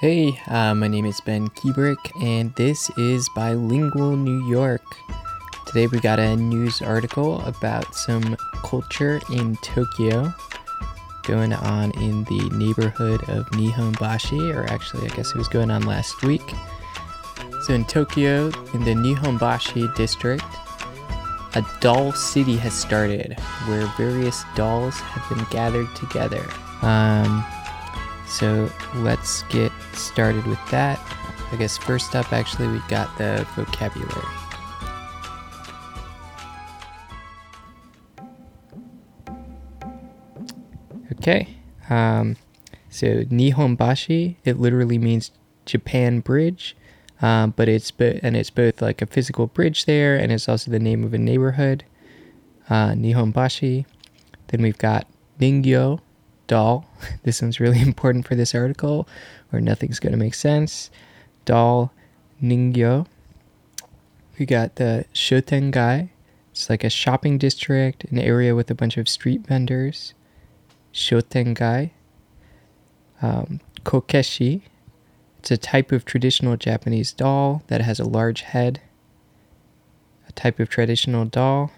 [0.00, 4.84] Hey, uh, my name is Ben Kubrick, and this is Bilingual New York.
[5.66, 10.32] Today we got a news article about some culture in Tokyo
[11.24, 15.82] going on in the neighborhood of Nihonbashi, or actually, I guess it was going on
[15.82, 16.48] last week.
[17.62, 20.44] So, in Tokyo, in the Nihonbashi district,
[21.56, 23.32] a doll city has started
[23.66, 26.48] where various dolls have been gathered together.
[26.82, 27.44] Um,
[28.28, 31.00] so, let's get started with that.
[31.50, 34.22] I guess first up, actually, we got the vocabulary.
[41.14, 41.48] Okay.
[41.90, 42.36] Um,
[42.90, 45.30] so Nihonbashi, it literally means
[45.66, 46.76] Japan Bridge,
[47.20, 50.70] um, but it's bo- and it's both like a physical bridge there, and it's also
[50.70, 51.84] the name of a neighborhood.
[52.70, 53.86] Uh, Nihonbashi.
[54.48, 55.06] Then we've got
[55.40, 56.00] Ningyo,
[56.48, 56.86] doll.
[57.22, 59.08] This one's really important for this article,
[59.52, 60.90] or nothing's gonna make sense.
[61.44, 61.92] Doll,
[62.42, 63.06] Ningyo.
[64.38, 66.10] We got the Shotengai.
[66.50, 70.14] It's like a shopping district, an area with a bunch of street vendors.
[70.92, 71.90] Shotengai.
[73.22, 74.62] Um, kokeshi.
[75.38, 78.80] It's a type of traditional Japanese doll that has a large head.
[80.28, 81.70] A type of traditional doll.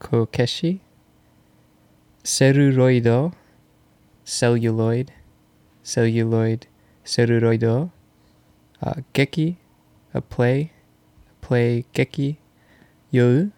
[0.00, 0.80] Kokeshi.
[2.24, 3.32] Celluloido
[4.25, 5.11] Celluloid.
[5.83, 6.67] Celluloid.
[7.05, 7.91] Celluloido.
[8.81, 9.57] Uh, geki.
[10.13, 10.71] A play.
[11.29, 12.37] A play geki.
[13.09, 13.51] You.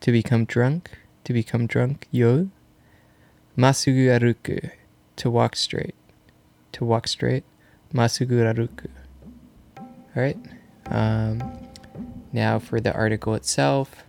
[0.00, 0.90] To become drunk.
[1.24, 2.08] To become drunk.
[2.10, 2.50] You.
[3.56, 4.72] Masugu aruku,
[5.14, 5.94] to walk straight.
[6.72, 7.44] To walk straight.
[7.94, 8.90] Masugu aruku.
[10.16, 10.38] Alright.
[10.86, 11.40] Um,
[12.32, 14.02] now for the article itself.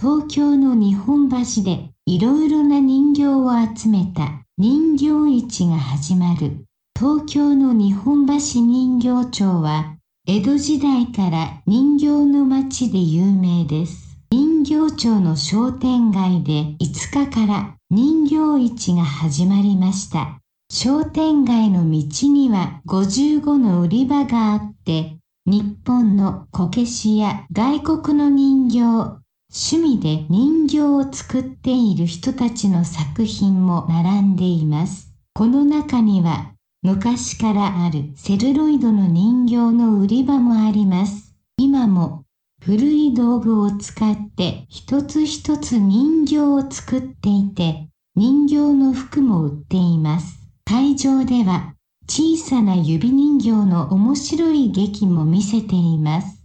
[0.00, 5.07] 東京の日本橋でいろいろな人形を集めた 人形
[5.37, 6.65] 市が始まる。
[6.93, 9.95] 東京の日本橋人形町は
[10.27, 14.17] 江戸時代から人形の町で有名です。
[14.31, 20.41] 人形町の商店街で5日から人形市が始まりました。
[20.69, 35.11] 商店街の道には55の売り場があって、日本のこけしや外国の人形、趣味で人形を作っている人たちの作品も並んでいます。
[35.33, 41.35] この中には昔からあるセルロイドの人形の売り場もあります。
[41.57, 42.25] 今も
[42.61, 50.39] 古い道具を使って一つ一つ人形を作っていて、人形の服も売っています。
[50.63, 51.73] 会場では
[52.07, 56.38] 小さな指人形の面白い劇も見せています。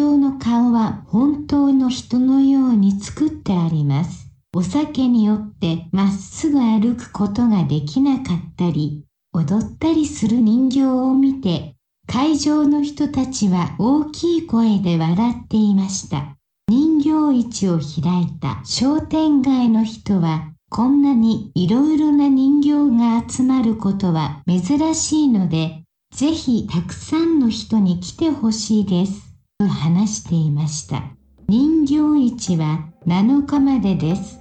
[0.00, 4.30] 人形の顔は本当の人のように作ってあります。
[4.56, 11.74] お酒によってまっすぐ歩くことができなかったり、踊ったりする人形を見て、
[12.06, 16.34] 会場の人たちは大きい声で笑っていました。
[16.70, 25.82] 人形市を開いた商店街の人は、こんなにいろいろな人形が集まることは珍しいので、
[26.14, 29.29] ぜひたくさんの人に来てほしいです。
[29.66, 31.02] 話していました。
[31.48, 31.94] 人形
[32.28, 34.38] 市は7日までです。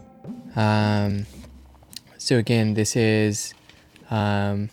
[0.55, 1.25] Um,
[2.17, 3.55] so again, this is
[4.09, 4.69] um,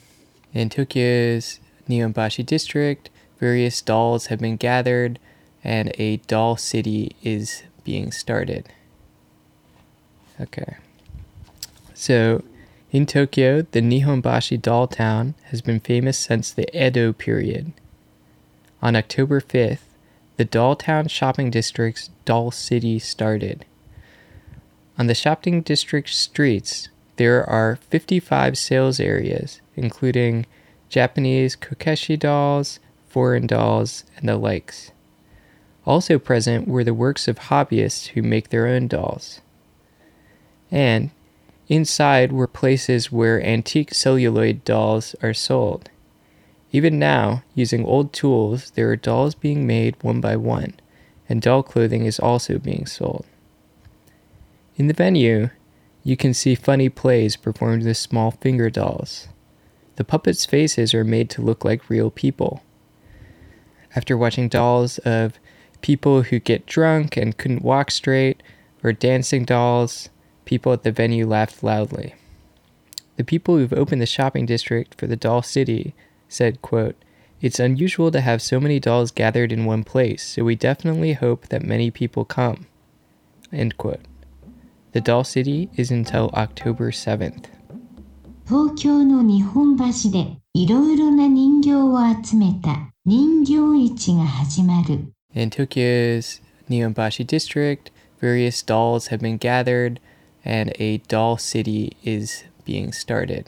[0.53, 3.11] in Tokyo's Nihonbashi district.
[3.39, 5.19] Various dolls have been gathered,
[5.63, 8.69] and a doll city is being started.
[10.41, 10.77] Okay.
[11.95, 12.43] So,
[12.91, 17.73] in Tokyo, the Nihonbashi doll town has been famous since the Edo period.
[18.83, 19.79] On October 5th,
[20.37, 23.65] the Doll Town shopping district's Doll City started.
[24.99, 30.47] On the shopping district streets, there are 55 sales areas, including
[30.89, 34.93] Japanese kokeshi dolls, foreign dolls, and the likes.
[35.87, 39.41] Also present were the works of hobbyists who make their own dolls.
[40.71, 41.11] And
[41.69, 45.91] inside were places where antique celluloid dolls are sold.
[46.77, 50.75] Even now, using old tools, there are dolls being made one by one,
[51.27, 53.25] and doll clothing is also being sold.
[54.77, 55.49] In the venue,
[56.05, 59.29] you can see funny plays performed with small finger dolls.
[59.95, 62.63] The puppets' faces are made to look like real people.
[63.95, 65.39] After watching dolls of
[65.81, 68.43] people who get drunk and couldn't walk straight,
[68.85, 70.11] or dancing dolls,
[70.45, 72.15] people at the venue laughed loudly.
[73.17, 75.95] The people who've opened the shopping district for the doll city
[76.28, 76.96] said, quote,
[77.42, 81.48] It's unusual to have so many dolls gathered in one place, so we definitely hope
[81.50, 82.68] that many people come.
[83.52, 84.02] End quote.
[84.94, 87.46] The Doll City is until October 7th.
[88.48, 93.54] 東京の日本橋で いろいろな人形を集めた人形
[93.86, 95.14] 市が始まる。
[95.34, 100.02] In Tokyo's Nihonbashi district, various dolls have been gathered
[100.44, 103.46] and a doll city is being started.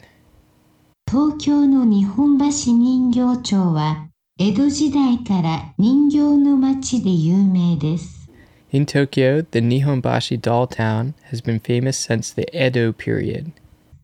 [1.09, 8.29] 東京の日本橋人形町は江戸時代から人形の町で有名です。
[8.71, 13.51] In Tokyo, the Nihonbashi doll town has been famous since the Edo period.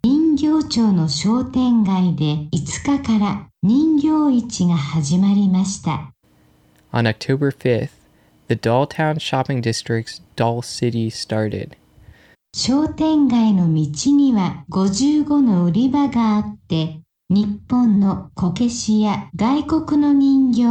[0.03, 6.11] 人形町の商店街で5日から人形市が始まりました。
[6.91, 7.89] On October 5th,
[8.47, 11.77] the Dolltown shopping district's Doll City started.
[12.57, 20.61] 商店街の道には55の売り場があって、日本のこけしや外国の人形、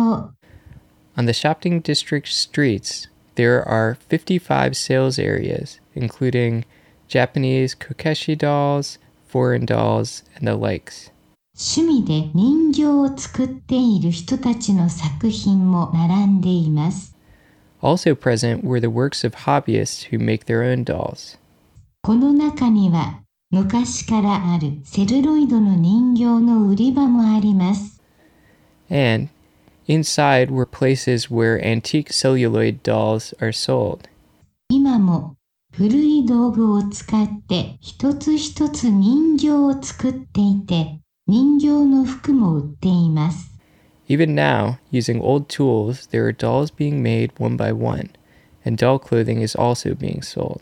[1.14, 6.64] On the shopping district streets, there are 55 sales areas, including
[7.06, 8.98] Japanese kokeshi dolls,
[9.28, 11.12] foreign dolls, and the likes.
[11.54, 17.14] 趣味で人形を作っている人たちの作品も並んでいます。
[17.82, 21.36] Also present were the works of hobbyists who make their own dolls.
[22.04, 27.98] この中には昔からあるセルロイドの人形の売り場もあります。
[28.90, 29.30] And
[29.88, 34.00] inside were places where antique celluloid dolls are sold.
[34.68, 35.36] 今も
[35.72, 43.50] 古い道具を使って一つ一つ人形を作っていて人形の服も売っています。
[44.10, 48.10] Even now, using old tools, there are dolls being made one by one,
[48.62, 50.60] and doll clothing is also being sold.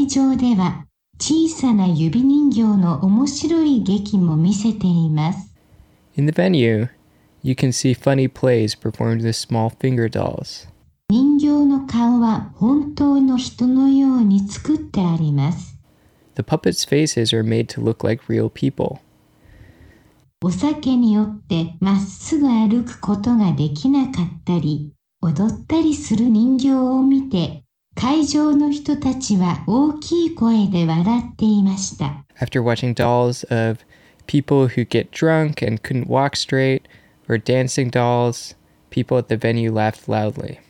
[0.00, 0.86] 会場では
[1.20, 5.54] 小さな指人形の面白い劇も見せています。
[6.16, 6.88] In the venue,
[7.42, 10.66] you can see funny plays performed with small finger dolls.
[11.10, 15.76] 人形の顔は本当の人のように作ってあります。
[16.36, 19.00] The puppets' faces are made to look like real people.
[20.42, 27.64] お酒によってまっすぐ歩くことができなかったり、踊ったりする人形を見て、
[28.00, 32.24] 会場の人たちは大きい声で笑っていました。
[32.40, 33.80] After watching dolls of
[34.26, 36.84] people who get drunk and couldn't walk straight,
[37.28, 38.56] or dancing dolls,
[38.88, 40.60] people at the venue laughed loudly.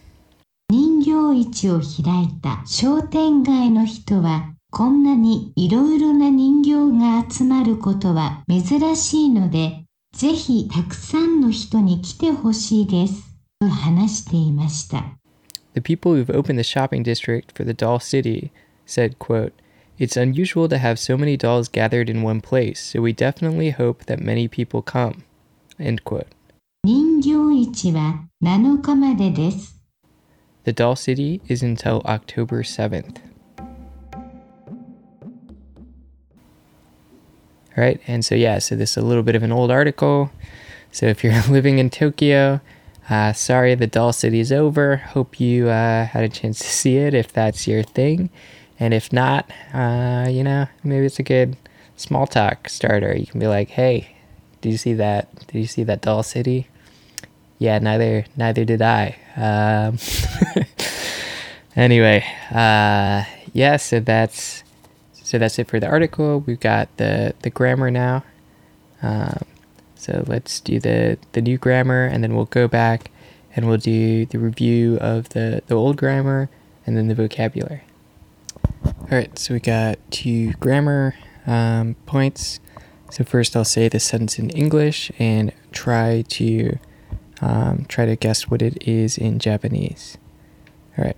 [0.70, 9.84] 人形市を開いた商店街の人は、こんなにいろいろな人形が集まることは珍しいので、
[10.16, 13.22] ぜひたくさんの人に来てほしいです。
[13.60, 15.19] と話していました。
[15.74, 18.50] The people who've opened the shopping district for the doll city
[18.86, 19.52] said, quote,
[19.98, 24.06] It's unusual to have so many dolls gathered in one place, so we definitely hope
[24.06, 25.24] that many people come.
[25.78, 26.26] End quote.
[30.64, 33.18] The doll city is until October 7th.
[37.76, 40.32] All right, and so yeah, so this is a little bit of an old article.
[40.90, 42.60] So if you're living in Tokyo,
[43.10, 44.96] uh, sorry the doll city is over.
[44.96, 48.30] Hope you uh, had a chance to see it if that's your thing,
[48.78, 51.56] and if not, uh, you know maybe it's a good
[51.96, 53.14] small talk starter.
[53.16, 54.16] You can be like, "Hey,
[54.60, 55.46] did you see that?
[55.48, 56.68] Did you see that doll city?"
[57.58, 59.16] Yeah, neither neither did I.
[59.36, 59.98] Um,
[61.76, 64.62] anyway, uh, yeah, so that's
[65.12, 66.40] so that's it for the article.
[66.40, 68.24] We've got the the grammar now.
[69.02, 69.44] Um,
[70.00, 73.10] so let's do the the new grammar, and then we'll go back
[73.54, 76.48] and we'll do the review of the the old grammar
[76.86, 77.82] and then the vocabulary.
[78.86, 81.14] All right, so we got two grammar
[81.46, 82.60] um, points.
[83.10, 86.78] So first, I'll say the sentence in English and try to
[87.42, 90.16] um, try to guess what it is in Japanese.
[90.96, 91.16] All right.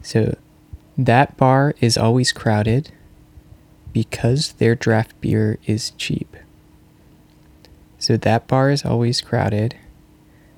[0.00, 0.38] So
[0.96, 2.90] that bar is always crowded
[3.92, 6.36] because their draft beer is cheap.
[7.99, 9.75] So that bar is always crowded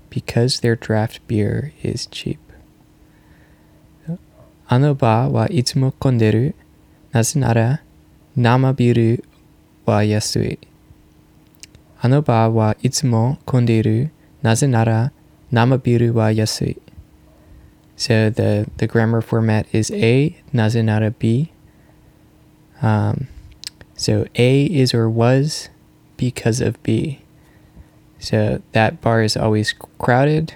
[0.10, 2.39] because their draft beer is cheap.
[4.65, 6.55] あのバーはいつも混んでる。
[7.12, 7.82] なぜなら
[8.36, 9.24] 生ビール
[9.86, 10.60] は安い。
[12.00, 14.12] あのバーはいつも混んでいる。
[14.41, 15.12] なぜなら
[15.51, 16.82] 生ビールは安い。
[17.96, 21.51] So the, the grammar format is A, なぜなら B.
[22.82, 23.27] Um,
[23.96, 25.70] so A is or was
[26.17, 27.20] because of B.
[28.18, 30.54] So that bar is always crowded.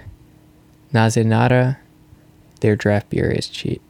[0.93, 1.77] Nazenara,
[2.61, 3.81] their draft beer is cheap.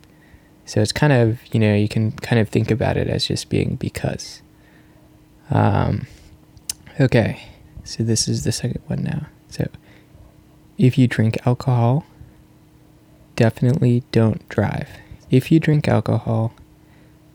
[0.65, 3.49] So it's kind of, you know, you can kind of think about it as just
[3.49, 4.41] being because.
[5.51, 6.07] Um,
[6.99, 7.43] okay,
[7.83, 9.27] so this is the second one now.
[9.49, 9.67] So
[10.77, 12.05] if you drink alcohol,
[13.35, 14.89] definitely don't drive.
[15.29, 16.53] If you drink alcohol,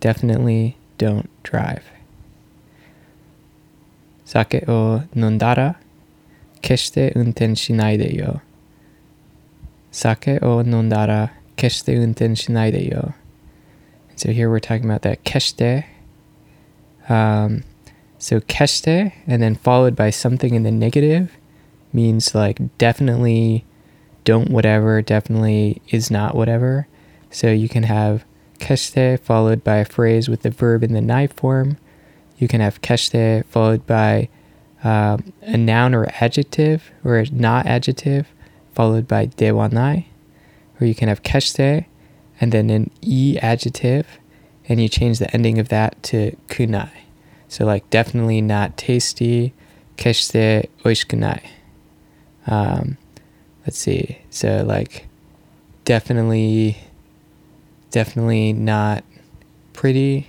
[0.00, 1.84] definitely don't drive.
[4.24, 5.76] Sake o nondara
[6.62, 8.40] keshite unten shinai de yo.
[9.90, 13.14] Sake o nondara keshite unten shinai de yo.
[14.16, 15.84] So here we're talking about that keshite.
[17.08, 17.64] Um,
[18.18, 21.36] so keshite and then followed by something in the negative
[21.92, 23.64] means like definitely
[24.24, 26.86] don't whatever, definitely is not whatever.
[27.30, 28.24] So you can have
[28.58, 31.78] keshite followed by a phrase with the verb in the nai form.
[32.38, 34.28] You can have keshite followed by
[34.84, 38.28] um, a noun or adjective or not adjective
[38.74, 40.04] followed by dewanai.
[40.80, 41.86] Or you can have keshite
[42.40, 44.06] and then an e adjective
[44.68, 46.90] and you change the ending of that to kunai.
[47.48, 49.52] So like definitely not tasty,
[49.96, 51.40] keshite oishikunai.
[52.46, 52.98] Um,
[53.66, 54.18] let's see.
[54.30, 55.08] So like
[55.84, 56.78] definitely
[57.90, 59.02] definitely not
[59.72, 60.28] pretty.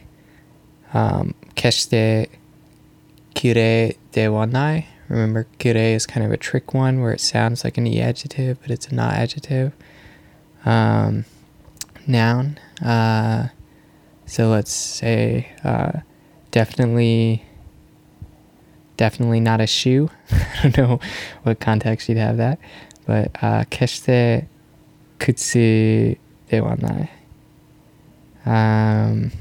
[0.94, 2.30] Um, keshite
[3.40, 4.86] kire de wanai.
[5.08, 8.60] Remember, kire is kind of a trick one where it sounds like an e adjective,
[8.62, 9.72] but it's a not adjective.
[10.66, 11.24] Um,
[12.06, 12.60] noun.
[12.84, 13.48] Uh,
[14.26, 16.02] so let's say uh,
[16.52, 17.46] definitely,
[18.98, 20.10] definitely not a shoe.
[20.32, 21.00] I don't know
[21.44, 22.60] what context you'd have that,
[23.08, 24.48] but uh, kutsu
[26.50, 27.10] de wanai.
[28.46, 29.32] Um,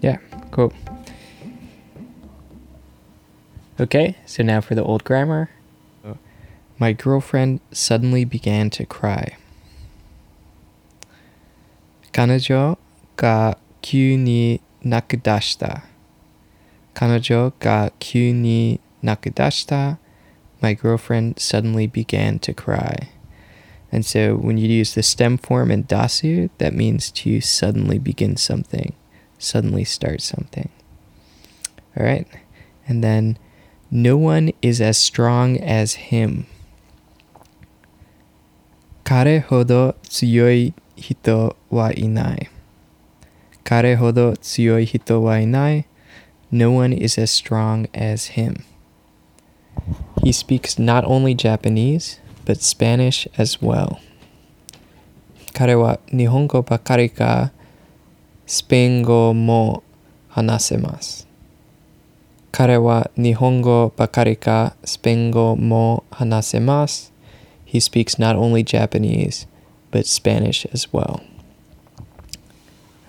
[0.00, 0.18] yeah,
[0.52, 0.72] cool.
[3.79, 5.49] Okay, so now for the old grammar.
[6.77, 9.37] My girlfriend suddenly began to cry.
[12.11, 12.77] 彼女
[13.15, 15.83] が急に泣き出した。
[16.93, 19.99] 彼女が急に泣き出した。
[20.61, 23.09] My girlfriend suddenly began to cry.
[23.91, 28.37] And so when you use the stem form in dasu, that means to suddenly begin
[28.37, 28.93] something,
[29.37, 30.69] suddenly start something.
[31.97, 32.27] All right.
[32.87, 33.37] And then
[33.91, 36.45] no one is as strong as him.
[39.03, 42.49] 彼ほど強い人はいない。
[43.63, 45.85] 彼ほど強い人はいない。
[46.51, 48.63] No one is as strong as him.
[50.21, 53.97] He speaks not only Japanese, but Spanish as well.
[55.53, 57.51] 彼は日本語ばかりか
[58.45, 59.83] スペイン語も
[60.27, 61.27] 話せます。
[62.53, 67.13] 彼は日本語ばかりかスペイン語も話せます。
[67.65, 69.47] He speaks not only Japanese,
[69.91, 71.21] but Spanish as well.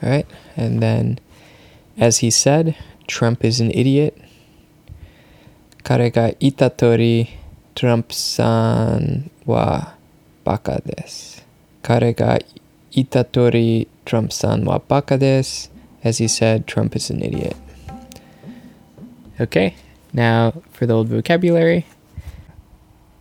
[0.02, 0.26] All right,
[0.56, 1.18] and then,
[1.98, 2.74] as he said,
[3.06, 4.14] Trump is an idiot.
[5.82, 7.28] 彼が言った通り、
[7.74, 9.96] トランプさんは
[10.44, 11.46] バカです。
[11.82, 12.38] 彼が
[12.92, 15.72] 言った通り、トランプさんはバカです。
[16.04, 17.56] As he said, Trump is an idiot.
[19.37, 19.75] Okay,
[20.13, 21.85] now for the old vocabulary.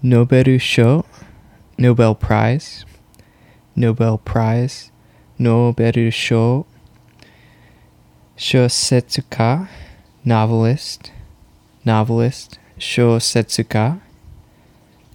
[0.01, 1.07] Nobel Show,
[1.77, 2.85] Nobel Prize,
[3.75, 4.93] Nobel Prize,
[5.41, 6.67] Nobel Show,
[8.37, 9.69] Shosetsuka,
[10.25, 11.11] novelist,
[11.85, 14.01] novelist, Shosetsuka,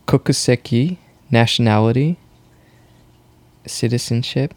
[0.06, 0.98] Kokuseki,
[1.32, 2.18] nationality,
[3.65, 4.53] citizenship,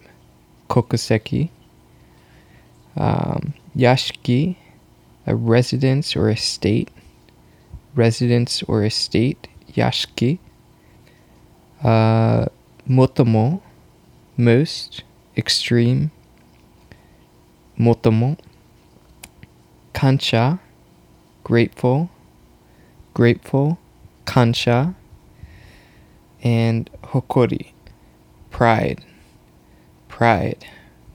[0.69, 1.51] Kokuseki,
[2.97, 4.57] um, Yashiki,
[5.26, 6.88] a residence or estate,
[7.95, 10.38] residence or estate, Yashiki,
[11.83, 12.47] uh,
[12.88, 13.61] Motomo,
[14.37, 15.05] most,
[15.37, 16.11] extreme,
[17.79, 18.38] Motomo,
[19.95, 20.59] Kansha,
[21.45, 22.11] grateful,
[23.14, 23.79] grateful,
[24.26, 24.95] Kansha,
[26.43, 27.73] and Hokori,
[28.50, 29.05] pride,
[30.09, 30.67] pride,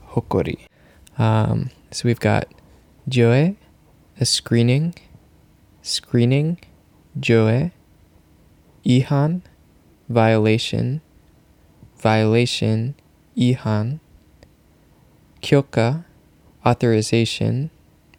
[0.09, 0.59] Hokori.
[1.17, 2.47] Um, so we've got
[3.09, 3.55] Joe,
[4.19, 4.95] a screening,
[5.83, 6.57] screening,
[7.19, 7.71] Joe,
[8.83, 9.43] Ihan,
[10.09, 11.01] violation,
[11.99, 12.95] violation,
[13.37, 13.99] Ihan,
[15.41, 16.05] Kyoka,
[16.65, 17.69] authorization,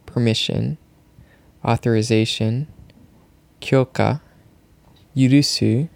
[0.07, 0.79] permission,
[1.65, 2.69] authorization,
[3.61, 4.21] Kyoka,
[5.17, 5.89] Yurusu,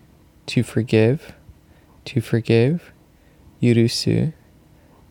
[0.47, 1.32] to forgive,
[2.04, 2.92] to forgive,
[3.62, 4.32] Yurusu,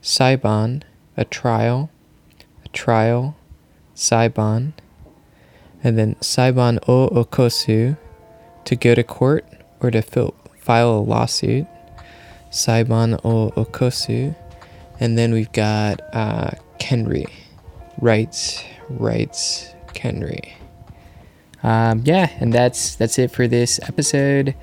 [0.01, 0.83] Saiban,
[1.15, 1.89] a trial,
[2.65, 3.38] a trial,
[3.95, 4.74] Saiban,
[5.83, 7.98] and then Saiban o okosu,
[8.65, 9.45] to go to court
[9.79, 11.67] or to fil- file a lawsuit,
[12.51, 14.36] Saiban o okosu,
[15.00, 17.29] and then we've got uh, Kenri,
[18.00, 20.53] rights, rights, Kenri.
[21.63, 24.55] Um, yeah, and that's that's it for this episode.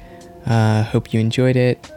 [0.47, 1.91] Uh, hope you enjoyed it.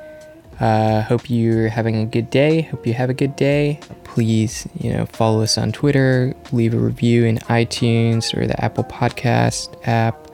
[0.62, 2.62] Uh, hope you're having a good day.
[2.62, 3.80] Hope you have a good day.
[4.14, 8.84] please, you know, follow us on Twitter, leave a review in iTunes or the Apple
[8.84, 10.28] Podcast app.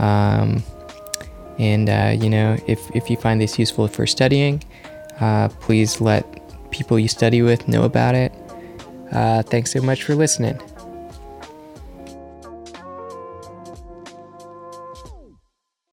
[0.00, 0.62] Um,
[1.58, 4.64] and, uh, you know, if, if you find this useful for studying,
[5.20, 6.24] uh, please let
[6.70, 8.32] people you study with know about it.
[9.12, 10.58] Uh, thanks so much for listening.